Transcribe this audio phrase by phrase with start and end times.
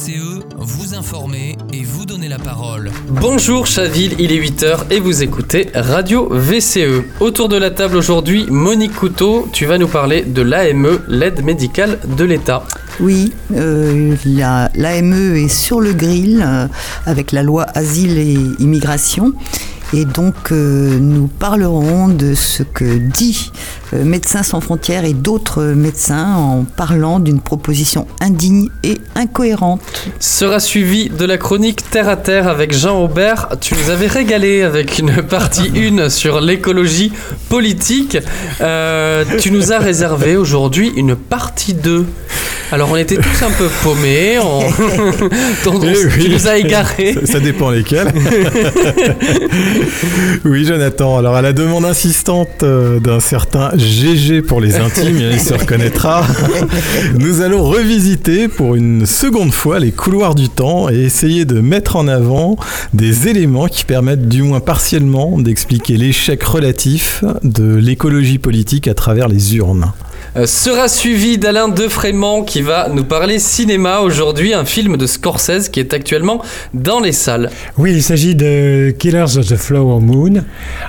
[0.00, 2.90] VCE, vous informer et vous donner la parole.
[3.08, 7.02] Bonjour Chaville, il est 8h et vous écoutez Radio VCE.
[7.20, 11.98] Autour de la table aujourd'hui, Monique Couteau, tu vas nous parler de l'AME, l'aide médicale
[12.16, 12.62] de l'État.
[12.98, 16.66] Oui, euh, l'AME est sur le grill euh,
[17.04, 19.34] avec la loi Asile et Immigration.
[19.92, 23.50] Et donc, euh, nous parlerons de ce que dit
[23.92, 29.80] Médecins sans frontières et d'autres médecins en parlant d'une proposition indigne et incohérente.
[30.18, 33.48] Sera suivi de la chronique Terre à Terre avec Jean Aubert.
[33.60, 37.12] Tu nous avais régalé avec une partie 1 sur l'écologie
[37.48, 38.18] politique.
[38.60, 42.06] Euh, tu nous as réservé aujourd'hui une partie 2.
[42.72, 44.60] Alors on était tous un peu paumés, on...
[46.20, 47.14] tu nous as égarés.
[47.14, 48.12] Ça, ça dépend lesquels.
[50.44, 51.18] oui, Jonathan.
[51.18, 56.26] Alors, à la demande insistante euh, d'un certain GG pour les intimes, il se reconnaîtra,
[57.18, 61.96] nous allons revisiter pour une seconde fois les couloirs du temps et essayer de mettre
[61.96, 62.56] en avant
[62.94, 69.28] des éléments qui permettent du moins partiellement d'expliquer l'échec relatif de l'écologie politique à travers
[69.28, 69.92] les urnes.
[70.36, 75.68] Euh, sera suivi d'Alain Defrémont qui va nous parler cinéma aujourd'hui, un film de Scorsese
[75.68, 76.40] qui est actuellement
[76.72, 77.50] dans les salles.
[77.76, 80.44] Oui, il s'agit de Killers of the Flower Moon,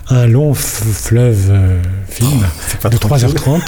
[0.10, 2.46] un long fleuve euh, film
[2.86, 3.62] oh, de 3h30.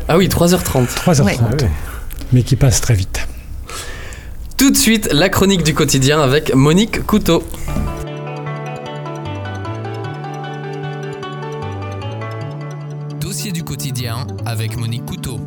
[0.08, 0.88] Ah oui, 3h30.
[0.88, 1.66] 3h30,
[2.32, 3.28] mais qui passe très vite.
[4.56, 7.44] Tout de suite, la chronique du quotidien avec Monique Couteau.
[14.46, 15.38] Avec Monique Couteau.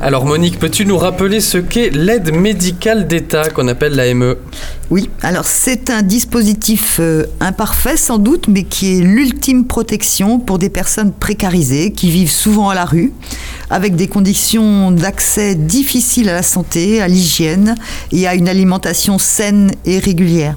[0.00, 4.34] Alors Monique, peux-tu nous rappeler ce qu'est l'aide médicale d'État qu'on appelle l'AME?
[4.90, 10.58] Oui, alors c'est un dispositif euh, imparfait sans doute, mais qui est l'ultime protection pour
[10.58, 13.12] des personnes précarisées qui vivent souvent à la rue,
[13.70, 17.76] avec des conditions d'accès difficiles à la santé, à l'hygiène
[18.12, 20.54] et à une alimentation saine et régulière.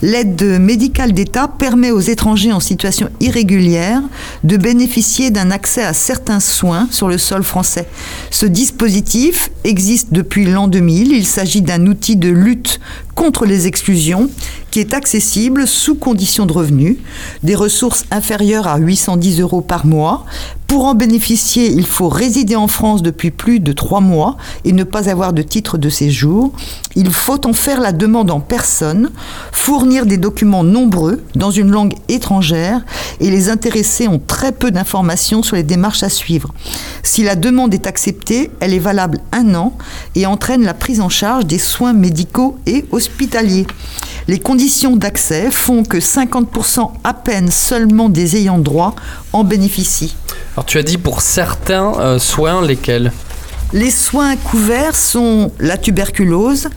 [0.00, 4.00] L'aide médicale d'État permet aux étrangers en situation irrégulière
[4.44, 7.86] de bénéficier d'un accès à certains soins sur le sol français.
[8.30, 11.12] Ce dispositif existe depuis l'an 2000.
[11.12, 12.80] Il s'agit d'un outil de lutte
[13.18, 14.30] contre les exclusions
[14.70, 16.98] qui est accessible sous condition de revenus,
[17.42, 20.24] des ressources inférieures à 810 euros par mois.
[20.68, 24.36] Pour en bénéficier, il faut résider en France depuis plus de trois mois
[24.66, 26.52] et ne pas avoir de titre de séjour.
[26.94, 29.10] Il faut en faire la demande en personne,
[29.50, 32.84] fournir des documents nombreux dans une langue étrangère
[33.18, 36.52] et les intéressés ont très peu d'informations sur les démarches à suivre.
[37.02, 39.72] Si la demande est acceptée, elle est valable un an
[40.16, 43.66] et entraîne la prise en charge des soins médicaux et hospitaliers.
[44.28, 48.94] Les conditions d'accès font que 50% à peine seulement des ayants droit
[49.32, 50.14] en bénéficient.
[50.52, 53.10] Alors tu as dit pour certains euh, soins lesquels?
[53.72, 56.68] Les soins couverts sont la tuberculose,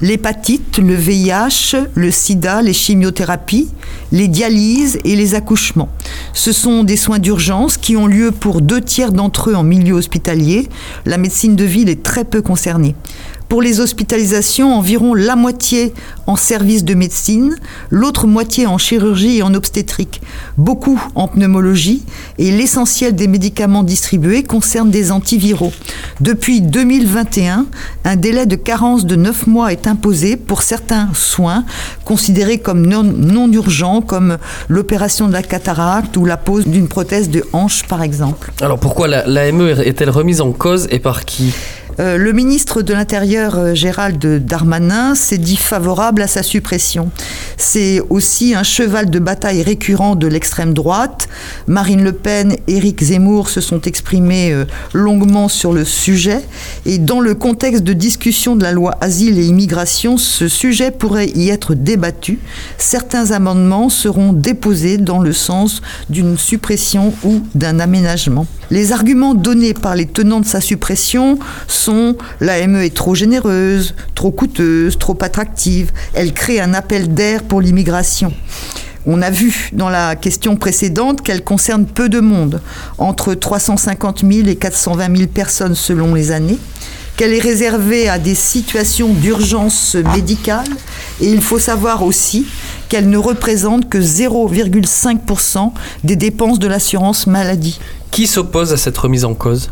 [0.00, 3.70] l'hépatite, le VIH, le sida, les chimiothérapies,
[4.12, 5.88] les dialyses et les accouchements.
[6.32, 9.94] Ce sont des soins d'urgence qui ont lieu pour deux tiers d'entre eux en milieu
[9.94, 10.68] hospitalier.
[11.06, 12.94] La médecine de ville est très peu concernée.
[13.50, 15.92] Pour les hospitalisations, environ la moitié
[16.28, 17.56] en service de médecine,
[17.90, 20.22] l'autre moitié en chirurgie et en obstétrique,
[20.56, 22.04] beaucoup en pneumologie
[22.38, 25.72] et l'essentiel des médicaments distribués concerne des antiviraux.
[26.20, 27.66] Depuis 2021,
[28.04, 31.64] un délai de carence de 9 mois est imposé pour certains soins
[32.04, 34.38] considérés comme non, urgents, comme
[34.68, 38.52] l'opération de la cataracte ou la pose d'une prothèse de hanche par exemple.
[38.60, 41.52] Alors pourquoi l'AME est-elle remise en cause et par qui?
[42.00, 47.10] Euh, le ministre de l'Intérieur, euh, Gérald Darmanin, s'est dit favorable à sa suppression.
[47.58, 51.28] C'est aussi un cheval de bataille récurrent de l'extrême droite.
[51.66, 56.40] Marine Le Pen, Éric Zemmour se sont exprimés euh, longuement sur le sujet.
[56.86, 61.28] Et dans le contexte de discussion de la loi Asile et Immigration, ce sujet pourrait
[61.28, 62.38] y être débattu.
[62.78, 68.46] Certains amendements seront déposés dans le sens d'une suppression ou d'un aménagement.
[68.70, 74.30] Les arguments donnés par les tenants de sa suppression sont l'AME est trop généreuse, trop
[74.30, 78.32] coûteuse, trop attractive, elle crée un appel d'air pour l'immigration.
[79.06, 82.60] On a vu dans la question précédente qu'elle concerne peu de monde,
[82.98, 86.58] entre 350 000 et 420 000 personnes selon les années,
[87.20, 90.64] qu'elle est réservée à des situations d'urgence médicale,
[91.20, 92.46] et il faut savoir aussi
[92.88, 95.70] qu'elle ne représente que 0,5%
[96.02, 97.78] des dépenses de l'assurance maladie.
[98.10, 99.70] Qui s'oppose à cette remise en cause?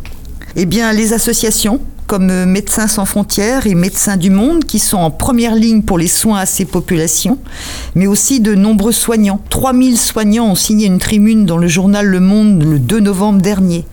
[0.56, 5.10] Eh bien, les associations, comme Médecins sans frontières et Médecins du Monde, qui sont en
[5.10, 7.38] première ligne pour les soins à ces populations,
[7.94, 9.40] mais aussi de nombreux soignants.
[9.48, 13.86] 3000 soignants ont signé une tribune dans le journal Le Monde le 2 novembre dernier.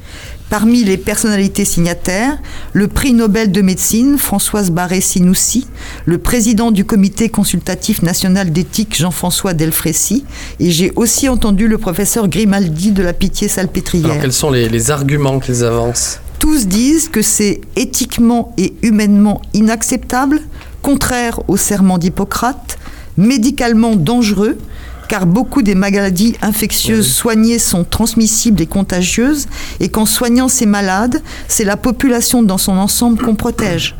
[0.49, 2.37] Parmi les personnalités signataires,
[2.73, 5.67] le prix Nobel de médecine Françoise Barré-Sinoussi,
[6.05, 10.23] le président du comité consultatif national d'éthique Jean-François Delfrécy,
[10.59, 14.05] et j'ai aussi entendu le professeur Grimaldi de la Pitié-Salpêtrière.
[14.05, 16.19] Alors quels sont les, les arguments qu'ils avancent?
[16.37, 20.41] Tous disent que c'est éthiquement et humainement inacceptable,
[20.83, 22.77] contraire au serment d'Hippocrate,
[23.17, 24.57] médicalement dangereux,
[25.07, 29.47] car beaucoup des maladies infectieuses soignées sont transmissibles et contagieuses,
[29.79, 33.95] et qu'en soignant ces malades, c'est la population dans son ensemble qu'on protège.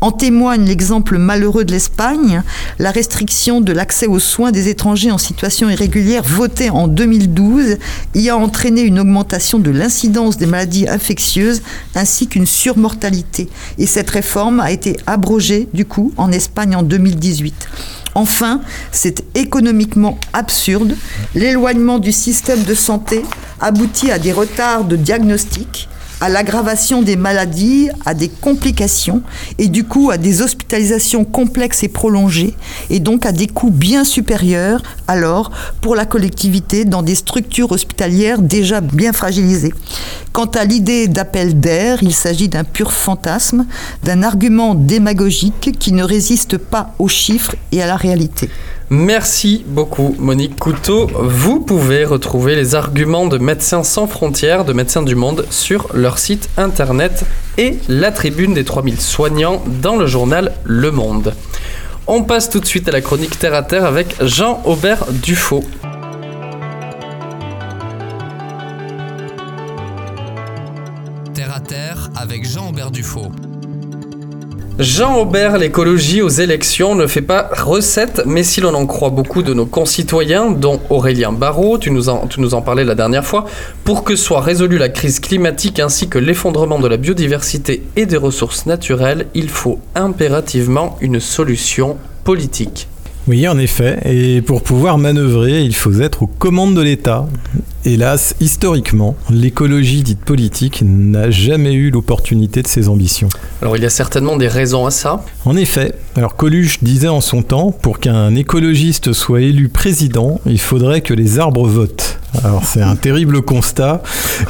[0.00, 2.42] En témoigne l'exemple malheureux de l'Espagne,
[2.78, 7.76] la restriction de l'accès aux soins des étrangers en situation irrégulière votée en 2012
[8.14, 11.62] y a entraîné une augmentation de l'incidence des maladies infectieuses
[11.94, 13.48] ainsi qu'une surmortalité.
[13.78, 17.99] Et cette réforme a été abrogée du coup en Espagne en 2018.
[18.14, 18.60] Enfin,
[18.92, 20.96] c'est économiquement absurde.
[21.34, 23.22] L'éloignement du système de santé
[23.60, 25.88] aboutit à des retards de diagnostic,
[26.20, 29.22] à l'aggravation des maladies, à des complications
[29.58, 32.54] et du coup à des hospitalisations complexes et prolongées
[32.90, 35.50] et donc à des coûts bien supérieurs alors
[35.80, 39.72] pour la collectivité dans des structures hospitalières déjà bien fragilisées.
[40.32, 43.66] Quant à l'idée d'appel d'air, il s'agit d'un pur fantasme,
[44.04, 48.48] d'un argument démagogique qui ne résiste pas aux chiffres et à la réalité.
[48.92, 51.06] Merci beaucoup Monique Couteau.
[51.14, 56.18] Vous pouvez retrouver les arguments de Médecins sans frontières, de Médecins du Monde sur leur
[56.18, 57.24] site internet
[57.56, 61.34] et la tribune des 3000 soignants dans le journal Le Monde.
[62.08, 65.62] On passe tout de suite à la chronique Terre à Terre avec Jean-Aubert Dufaux.
[71.32, 73.30] Terre à terre avec Jean-Aubert Dufaux.
[74.80, 79.42] Jean Aubert, l'écologie aux élections ne fait pas recette, mais si l'on en croit beaucoup
[79.42, 83.26] de nos concitoyens, dont Aurélien Barraud, tu nous, en, tu nous en parlais la dernière
[83.26, 83.44] fois,
[83.84, 88.16] pour que soit résolue la crise climatique ainsi que l'effondrement de la biodiversité et des
[88.16, 92.88] ressources naturelles, il faut impérativement une solution politique.
[93.28, 93.98] Oui, en effet.
[94.06, 97.26] Et pour pouvoir manœuvrer, il faut être aux commandes de l'État.
[97.86, 103.30] Hélas, historiquement, l'écologie dite politique n'a jamais eu l'opportunité de ses ambitions.
[103.62, 105.24] Alors il y a certainement des raisons à ça.
[105.46, 110.60] En effet, alors Coluche disait en son temps, pour qu'un écologiste soit élu président, il
[110.60, 112.19] faudrait que les arbres votent.
[112.44, 114.02] Alors c'est un terrible constat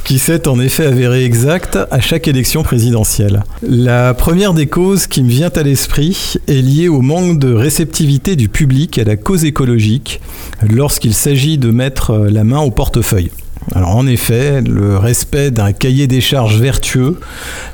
[0.04, 3.42] qui s'est en effet avéré exact à chaque élection présidentielle.
[3.62, 8.36] La première des causes qui me vient à l'esprit est liée au manque de réceptivité
[8.36, 10.20] du public à la cause écologique
[10.68, 13.30] lorsqu'il s'agit de mettre la main au portefeuille.
[13.74, 17.18] Alors en effet, le respect d'un cahier des charges vertueux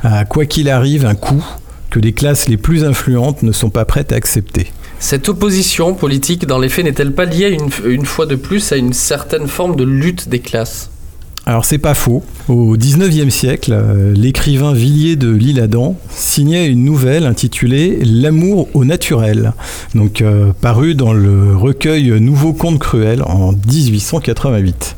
[0.03, 1.45] a quoi qu'il arrive un coût
[1.91, 4.73] que les classes les plus influentes ne sont pas prêtes à accepter.
[5.09, 8.93] Cette opposition politique, dans les faits, n'est-elle pas liée une, fois de plus à une
[8.93, 10.91] certaine forme de lutte des classes?
[11.47, 12.25] Alors c'est pas faux.
[12.49, 19.53] Au 19e siècle, euh, l'écrivain Villiers de l'Isle-Adam signait une nouvelle intitulée L'amour au naturel,
[19.95, 24.97] donc euh, paru dans le recueil Nouveaux contes cruels en 1888.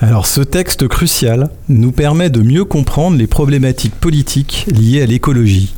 [0.00, 5.72] Alors ce texte crucial nous permet de mieux comprendre les problématiques politiques liées à l'écologie.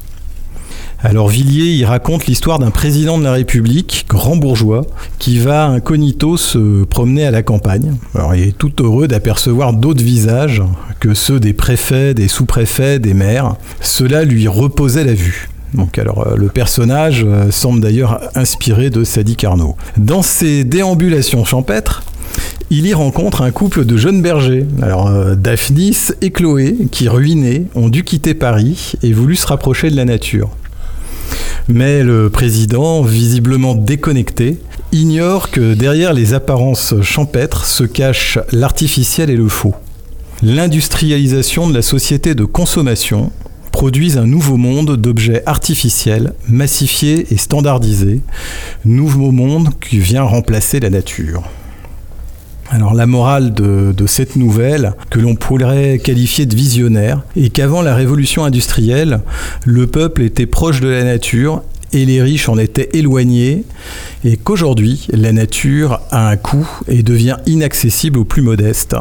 [1.02, 4.85] Alors Villiers, il raconte l'histoire d'un président de la République, grand bourgeois,
[5.19, 7.94] qui va incognito se promener à la campagne.
[8.14, 10.62] Alors il est tout heureux d'apercevoir d'autres visages
[10.99, 13.56] que ceux des préfets, des sous-préfets, des maires.
[13.81, 15.48] Cela lui reposait la vue.
[15.72, 19.77] Donc alors euh, le personnage euh, semble d'ailleurs inspiré de Sadi Carnot.
[19.96, 22.03] Dans ses déambulations champêtres,
[22.69, 24.67] il y rencontre un couple de jeunes bergers.
[24.82, 29.91] Alors euh, Daphnis et Chloé, qui ruinés, ont dû quitter Paris et voulu se rapprocher
[29.91, 30.51] de la nature.
[31.69, 34.58] Mais le président, visiblement déconnecté,
[34.93, 39.74] ignore que derrière les apparences champêtres se cachent l'artificiel et le faux.
[40.43, 43.31] L'industrialisation de la société de consommation
[43.72, 48.20] produit un nouveau monde d'objets artificiels, massifiés et standardisés,
[48.84, 51.44] nouveau monde qui vient remplacer la nature.
[52.72, 57.96] Alors la morale de, cette nouvelle, que l'on pourrait qualifier de visionnaire, est qu'avant la
[57.96, 59.22] révolution industrielle,
[59.65, 61.62] le peuple était proche de la nature
[61.93, 63.65] et les riches en étaient éloignés,
[64.24, 68.94] et qu'aujourd'hui, la nature a un coût et devient inaccessible aux plus modestes.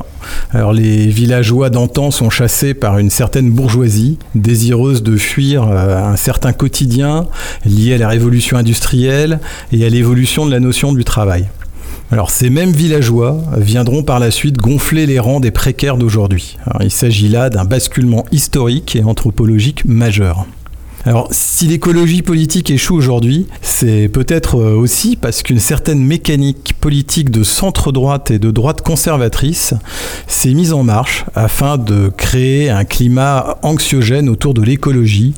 [0.50, 6.16] Alors les villageois d'antan sont chassés par une certaine bourgeoisie, désireuse de fuir euh, un
[6.16, 7.28] certain quotidien
[7.66, 9.40] lié à la révolution industrielle
[9.72, 11.46] et à l'évolution de la notion du travail.
[12.12, 16.58] Alors ces mêmes villageois viendront par la suite gonfler les rangs des précaires d'aujourd'hui.
[16.82, 20.48] Il s'agit là d'un basculement historique et anthropologique majeur.
[21.06, 27.30] Alors, si l'écologie politique échoue aujourd'hui, c'est peut-être euh, aussi parce qu'une certaine mécanique politique
[27.30, 29.74] de centre-droite et de droite conservatrice
[30.28, 35.36] s'est mise en marche afin de créer un climat anxiogène autour de l'écologie,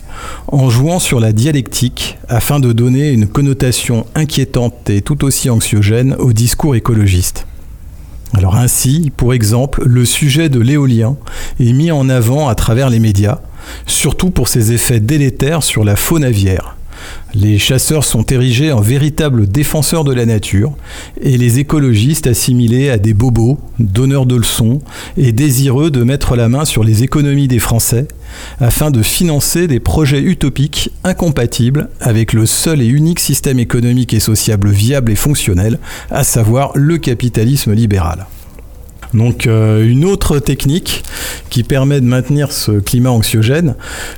[0.48, 6.16] en jouant sur la dialectique afin de donner une connotation inquiétante et tout aussi anxiogène
[6.18, 7.46] au discours écologiste.
[8.34, 11.18] Alors ainsi, pour exemple, le sujet de l'éolien
[11.60, 13.40] est mis en avant à travers les médias,
[13.86, 16.76] surtout pour ses effets délétères sur la faune aviaire.
[17.34, 20.74] Les chasseurs sont érigés en véritables défenseurs de la nature
[21.22, 24.82] et les écologistes assimilés à des bobos, donneurs de leçons
[25.18, 28.08] et désireux de mettre la main sur les économies des Français
[28.60, 34.20] afin de financer des projets utopiques incompatibles avec le seul et unique système économique et
[34.20, 38.26] sociable viable et fonctionnel, à savoir le capitalisme libéral.
[39.14, 41.04] Donc euh, une autre technique
[41.50, 43.76] qui permet de maintenir ce climat anxiogène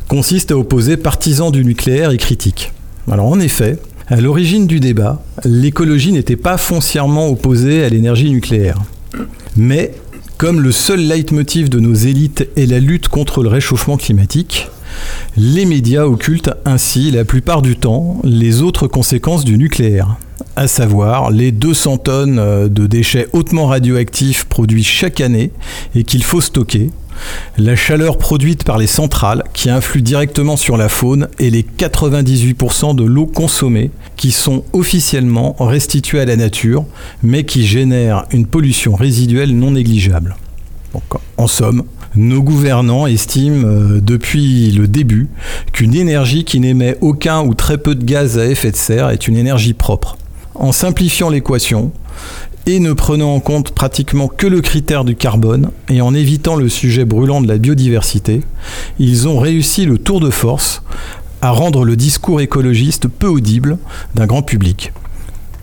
[0.08, 2.72] consiste à opposer partisans du nucléaire et critiques.
[3.12, 8.80] Alors en effet, à l'origine du débat, l'écologie n'était pas foncièrement opposée à l'énergie nucléaire.
[9.56, 9.94] Mais
[10.38, 14.68] comme le seul leitmotiv de nos élites est la lutte contre le réchauffement climatique,
[15.38, 20.18] les médias occultent ainsi la plupart du temps les autres conséquences du nucléaire
[20.56, 25.52] à savoir les 200 tonnes euh, de déchets hautement radioactifs produits chaque année
[25.96, 26.92] et qu'il faut stocker,
[27.58, 32.96] la chaleur produite par les centrales qui influe directement sur la faune et les 98%
[32.96, 36.86] de l'eau consommée qui sont officiellement restituées à la nature
[37.22, 40.36] mais qui génèrent une pollution résiduelle non négligeable.
[41.38, 41.84] en somme,
[42.16, 45.30] nos gouvernants estiment euh, depuis le début
[45.72, 49.28] qu'une énergie qui n'émet aucun ou très peu de gaz à effet de serre est
[49.28, 50.18] une énergie propre
[50.56, 51.92] en simplifiant l'équation
[52.66, 56.70] et ne prenant en compte pratiquement que le critère du carbone et en évitant le
[56.70, 58.42] sujet brûlant de la biodiversité,
[59.00, 60.82] ils ont réussi le tour de force
[61.42, 63.78] à rendre le discours écologiste peu audible
[64.16, 64.94] d'un grand public.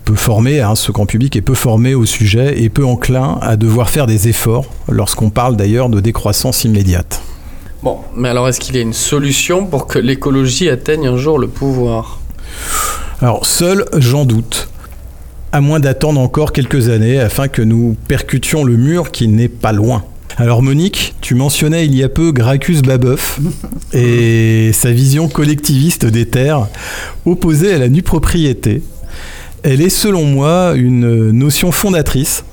[0.04, 3.56] Peu formé, hein, ce grand public est peu formé au sujet et peu enclin à
[3.56, 7.23] devoir faire des efforts lorsqu'on parle d'ailleurs de décroissance immédiate.
[7.82, 11.38] Bon, mais alors est-ce qu'il y a une solution pour que l'écologie atteigne un jour
[11.38, 12.20] le pouvoir?
[13.23, 14.70] Alors seul, j'en doute
[15.52, 19.73] à moins d'attendre encore quelques années afin que nous percutions le mur qui n'est pas
[19.73, 20.04] loin.
[20.37, 23.40] Alors Monique, tu mentionnais il y a peu Gracchus Babeuf
[23.92, 26.69] et sa vision collectiviste des terres
[27.26, 28.83] opposée à la nue propriété.
[29.62, 32.45] Elle est selon moi une notion fondatrice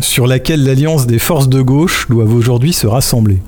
[0.00, 3.38] sur laquelle l'alliance des forces de gauche doivent aujourd'hui se rassembler.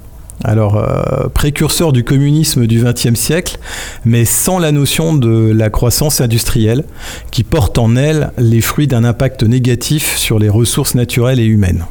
[0.45, 3.59] Alors, euh, précurseur du communisme du XXe siècle,
[4.05, 6.85] mais sans la notion de la croissance industrielle,
[7.31, 11.85] qui porte en elle les fruits d'un impact négatif sur les ressources naturelles et humaines.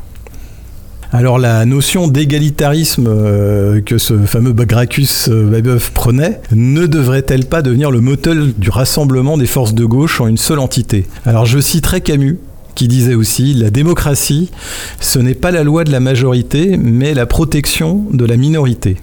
[1.14, 7.92] Alors la notion d'égalitarisme euh, que ce fameux Gracchus Babeuf prenait ne devrait-elle pas devenir
[7.92, 11.08] le moteur du rassemblement des forces de gauche en une seule entité?
[11.26, 12.40] Alors je citerai Camus
[12.78, 14.52] qui disait aussi La démocratie,
[15.00, 18.98] ce n'est pas la loi de la majorité, mais la protection de la minorité.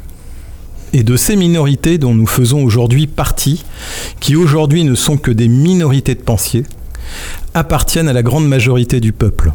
[0.92, 3.64] Et de ces minorités dont nous faisons aujourd'hui partie,
[4.20, 6.62] qui aujourd'hui ne sont que des minorités de pensiers,
[7.52, 9.52] appartiennent à la grande majorité du peuple.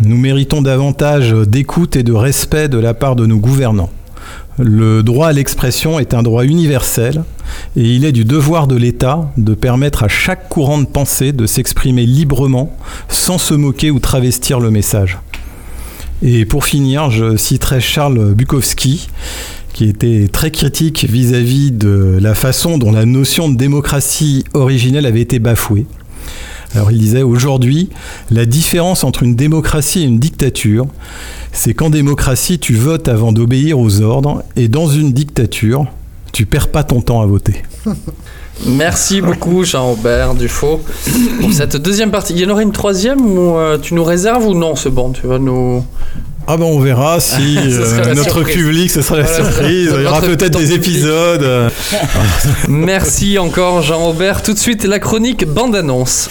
[0.00, 3.92] Nous méritons davantage d'écoute et de respect de la part de nos gouvernants.
[4.58, 7.22] Le droit à l'expression est un droit universel
[7.76, 11.46] et il est du devoir de l'État de permettre à chaque courant de pensée de
[11.46, 12.76] s'exprimer librement
[13.08, 15.18] sans se moquer ou travestir le message.
[16.22, 19.08] Et pour finir, je citerai Charles Bukowski
[19.72, 25.06] qui était très critique vis-à-vis -vis de la façon dont la notion de démocratie originelle
[25.06, 25.86] avait été bafouée.
[26.74, 27.90] Alors il disait aujourd'hui,
[28.30, 30.86] la différence entre une démocratie et une dictature,
[31.52, 35.86] c'est qu'en démocratie, tu votes avant d'obéir aux ordres, et dans une dictature,
[36.32, 37.62] tu perds pas ton temps à voter.
[38.66, 40.80] Merci beaucoup Jean-Aubert Dufaux
[41.40, 42.32] pour cette deuxième partie.
[42.34, 45.10] Il y en aurait une troisième ou euh, tu nous réserves ou non C'est bon,
[45.10, 45.84] tu vas nous...
[46.46, 49.92] Ah ben on verra si euh, notre public, ce sera la surprise.
[49.96, 51.70] Il y aura peut-être des épisodes.
[52.68, 54.42] Merci encore Jean-Aubert.
[54.42, 56.28] Tout de suite la chronique bande-annonce.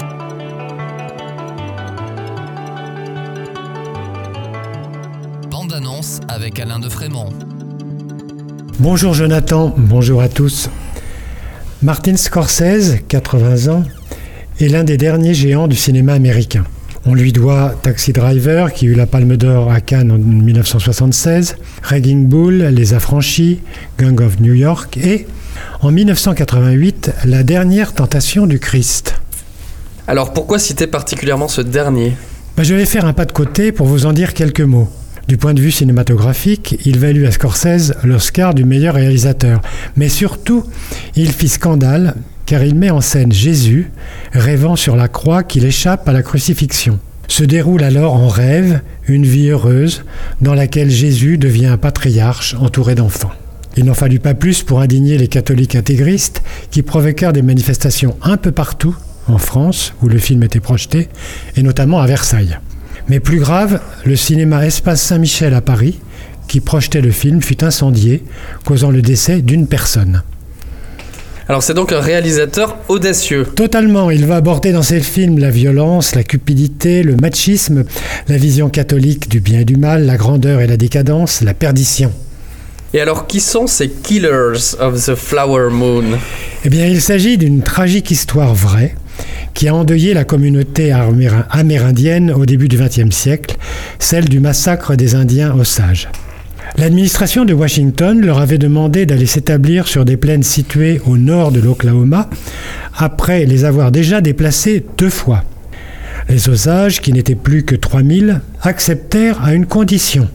[6.28, 7.30] avec Alain de Frémont.
[8.82, 10.68] Bonjour Jonathan, bonjour à tous.
[11.84, 13.84] Martin Scorsese, 80 ans,
[14.60, 16.64] est l'un des derniers géants du cinéma américain.
[17.06, 22.26] On lui doit Taxi Driver, qui eut la Palme d'Or à Cannes en 1976, Raging
[22.26, 23.60] Bull, Les Affranchis,
[24.00, 25.28] Gang of New York et,
[25.82, 29.22] en 1988, La dernière tentation du Christ.
[30.08, 32.14] Alors pourquoi citer particulièrement ce dernier?
[32.58, 34.90] Ben, Je vais faire un pas de côté pour vous en dire quelques mots.
[35.32, 39.62] Du point de vue cinématographique, il valut à Scorsese l'Oscar du meilleur réalisateur.
[39.96, 40.66] Mais surtout,
[41.16, 43.92] il fit scandale car il met en scène Jésus
[44.34, 47.00] rêvant sur la croix qu'il échappe à la crucifixion.
[47.30, 50.04] Se déroule alors en rêve une vie heureuse
[50.42, 53.32] dans laquelle Jésus devient un patriarche entouré d'enfants.
[53.78, 58.36] Il n'en fallut pas plus pour indigner les catholiques intégristes qui provoquèrent des manifestations un
[58.36, 58.98] peu partout
[59.30, 61.08] en France où le film était projeté,
[61.56, 62.60] et notamment à Versailles.
[63.12, 66.00] Mais plus grave, le cinéma Espace Saint-Michel à Paris,
[66.48, 68.24] qui projetait le film, fut incendié,
[68.64, 70.24] causant le décès d'une personne.
[71.50, 73.46] Alors c'est donc un réalisateur audacieux.
[73.54, 77.84] Totalement, il va aborder dans ses films la violence, la cupidité, le machisme,
[78.30, 82.14] la vision catholique du bien et du mal, la grandeur et la décadence, la perdition.
[82.94, 86.18] Et alors qui sont ces Killers of the Flower Moon?
[86.64, 88.96] Eh bien il s'agit d'une tragique histoire vraie
[89.54, 90.92] qui a endeuillé la communauté
[91.50, 93.58] amérindienne au début du XXe siècle,
[94.00, 96.10] celle du massacre des Indiens Osages.
[96.78, 101.60] L'administration de Washington leur avait demandé d'aller s'établir sur des plaines situées au nord de
[101.60, 102.30] l'Oklahoma,
[102.96, 105.44] après les avoir déjà déplacés deux fois.
[106.30, 110.28] Les Osages, qui n'étaient plus que 3000, acceptèrent à une condition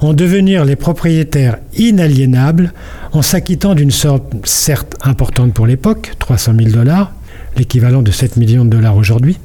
[0.00, 2.72] en devenir les propriétaires inaliénables
[3.12, 7.12] en s'acquittant d'une sorte certes importante pour l'époque, 300 000 dollars,
[7.56, 9.38] l'équivalent de 7 millions de dollars aujourd'hui,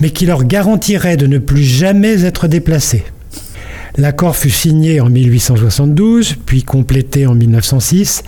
[0.00, 3.04] mais qui leur garantirait de ne plus jamais être déplacés.
[3.96, 8.22] L'accord fut signé en 1872, puis complété en 1906,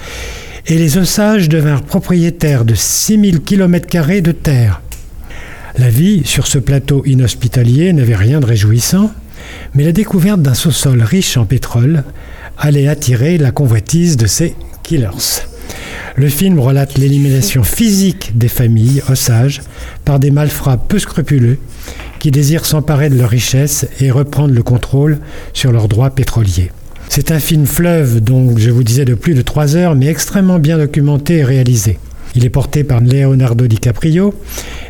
[0.67, 4.83] et les Osages devinrent propriétaires de 6000 km de terre.
[5.79, 9.13] La vie sur ce plateau inhospitalier n'avait rien de réjouissant,
[9.75, 12.05] mais la découverte d'un sous-sol riche en pétrole
[12.59, 15.50] allait attirer la convoitise de ces killers.
[16.21, 19.63] Le film relate l'élimination physique des familles Osages
[20.05, 21.57] par des malfrats peu scrupuleux
[22.19, 25.17] qui désirent s'emparer de leurs richesses et reprendre le contrôle
[25.55, 26.73] sur leurs droits pétroliers.
[27.09, 30.59] C'est un film fleuve, donc je vous disais de plus de trois heures, mais extrêmement
[30.59, 31.99] bien documenté et réalisé.
[32.35, 34.35] Il est porté par Leonardo DiCaprio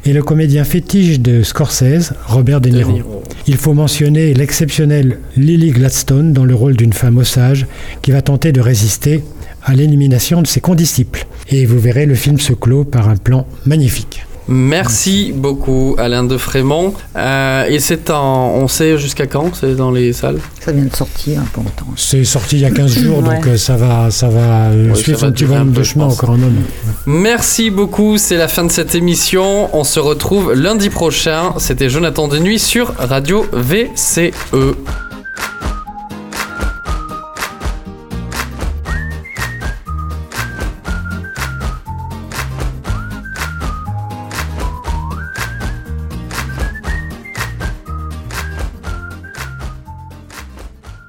[0.04, 3.22] et le comédien fétiche de Scorsese, Robert De Niro.
[3.46, 7.68] Il faut mentionner l'exceptionnelle Lily Gladstone dans le rôle d'une femme osage
[8.02, 9.22] qui va tenter de résister
[9.64, 11.26] à l'élimination de ses condisciples.
[11.48, 14.24] Et vous verrez, le film se clôt par un plan magnifique.
[14.52, 16.92] Merci beaucoup Alain de Frémont.
[17.14, 20.38] Euh, et c'est en, on sait jusqu'à quand c'est dans les salles?
[20.60, 21.86] Ça vient de sortir un peu longtemps.
[21.96, 25.22] C'est sorti il y a 15 jours, donc euh, ça va, ça va euh, suivre
[25.22, 26.62] un petit bonhomme de chemin encore un moment.
[27.06, 29.74] Merci beaucoup, c'est la fin de cette émission.
[29.76, 31.54] On se retrouve lundi prochain.
[31.58, 34.32] C'était Jonathan Denuy sur Radio VCE.